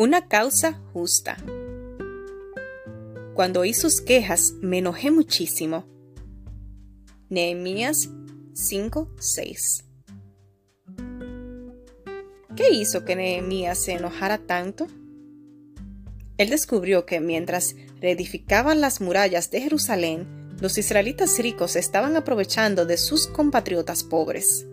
[0.00, 1.36] Una causa justa.
[3.34, 5.86] Cuando oí sus quejas me enojé muchísimo.
[7.28, 8.08] Nehemías
[8.52, 9.84] 5:6
[12.54, 14.86] ¿Qué hizo que Nehemías se enojara tanto?
[16.36, 20.28] Él descubrió que mientras reedificaban las murallas de Jerusalén,
[20.60, 24.64] los israelitas ricos estaban aprovechando de sus compatriotas pobres.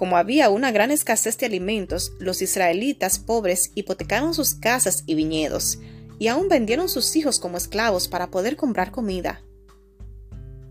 [0.00, 5.78] Como había una gran escasez de alimentos, los israelitas pobres hipotecaron sus casas y viñedos,
[6.18, 9.42] y aún vendieron sus hijos como esclavos para poder comprar comida.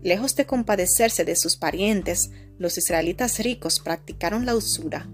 [0.02, 5.08] Lejos de compadecerse de sus parientes, los israelitas ricos practicaron la usura.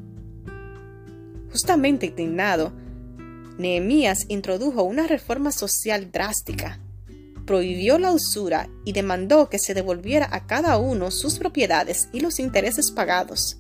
[1.52, 2.72] Justamente indignado,
[3.58, 6.80] Nehemías introdujo una reforma social drástica.
[7.44, 12.40] Prohibió la usura y demandó que se devolviera a cada uno sus propiedades y los
[12.40, 13.58] intereses pagados.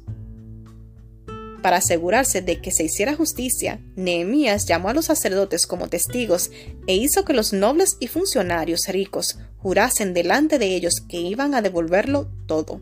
[1.66, 6.52] Para asegurarse de que se hiciera justicia, Nehemías llamó a los sacerdotes como testigos
[6.86, 11.62] e hizo que los nobles y funcionarios ricos jurasen delante de ellos que iban a
[11.62, 12.80] devolverlo todo.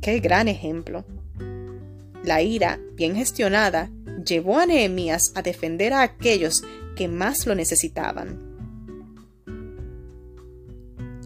[0.00, 1.04] ¡Qué gran ejemplo!
[2.24, 3.88] La ira, bien gestionada,
[4.26, 6.64] llevó a Nehemías a defender a aquellos
[6.96, 8.36] que más lo necesitaban.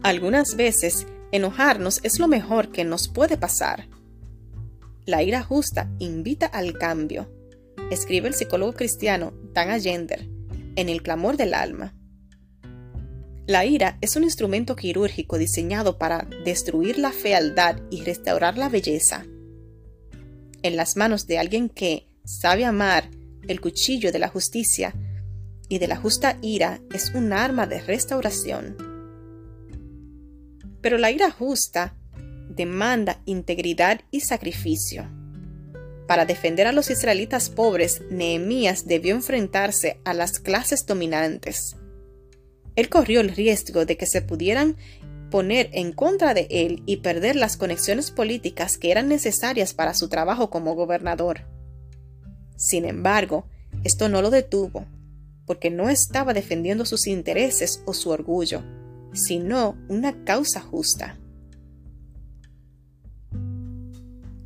[0.03, 3.87] Algunas veces, enojarnos es lo mejor que nos puede pasar
[5.05, 7.28] la ira justa invita al cambio,
[7.91, 10.28] escribe el psicólogo cristiano Dan Allender
[10.77, 11.94] en El clamor del alma.
[13.47, 19.27] La ira es un instrumento quirúrgico diseñado para destruir la fealdad y restaurar la belleza.
[20.62, 23.11] En las manos de alguien que sabe amar
[23.48, 24.94] el cuchillo de la justicia
[25.69, 28.77] y de la justa ira es un arma de restauración.
[30.81, 31.97] Pero la ira justa
[32.55, 35.08] demanda integridad y sacrificio.
[36.06, 41.77] Para defender a los israelitas pobres, Nehemías debió enfrentarse a las clases dominantes.
[42.77, 44.77] Él corrió el riesgo de que se pudieran
[45.31, 50.09] poner en contra de él y perder las conexiones políticas que eran necesarias para su
[50.09, 51.47] trabajo como gobernador.
[52.56, 53.47] Sin embargo,
[53.82, 54.87] esto no lo detuvo,
[55.47, 58.62] porque no estaba defendiendo sus intereses o su orgullo,
[59.15, 61.19] sino una causa justa.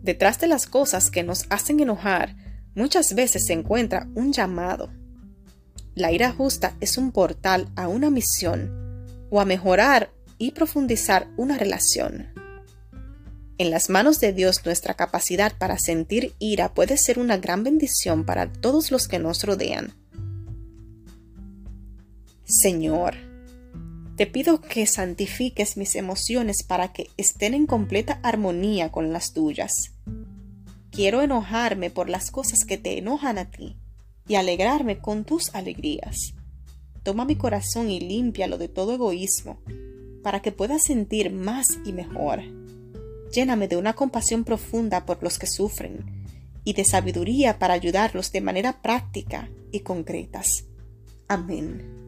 [0.06, 2.36] Detrás de las cosas que nos hacen enojar,
[2.76, 4.92] muchas veces se encuentra un llamado.
[5.96, 11.58] La ira justa es un portal a una misión o a mejorar y profundizar una
[11.58, 12.28] relación.
[13.58, 18.24] En las manos de Dios nuestra capacidad para sentir ira puede ser una gran bendición
[18.24, 19.92] para todos los que nos rodean.
[22.44, 23.16] Señor,
[24.16, 29.92] te pido que santifiques mis emociones para que estén en completa armonía con las tuyas.
[30.90, 33.76] Quiero enojarme por las cosas que te enojan a ti
[34.26, 36.32] y alegrarme con tus alegrías.
[37.02, 39.60] Toma mi corazón y límpialo de todo egoísmo,
[40.22, 42.40] para que pueda sentir más y mejor.
[43.32, 46.24] Lléname de una compasión profunda por los que sufren
[46.64, 50.64] y de sabiduría para ayudarlos de manera práctica y concretas.
[51.28, 52.05] Amén.